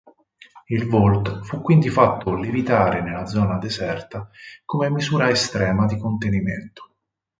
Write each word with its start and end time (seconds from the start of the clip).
Il 0.65 0.87
Vault 0.87 1.41
fu 1.43 1.61
quindi 1.61 1.89
fatto 1.89 2.33
levitare 2.35 3.03
nella 3.03 3.27
zona 3.27 3.59
deserta 3.59 4.31
come 4.65 4.89
misura 4.89 5.29
estrema 5.29 5.85
di 5.85 5.99
contenimento. 5.99 6.95